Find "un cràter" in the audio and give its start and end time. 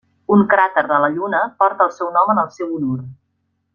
0.35-0.83